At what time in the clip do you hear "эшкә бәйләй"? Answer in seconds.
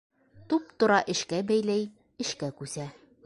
1.15-1.87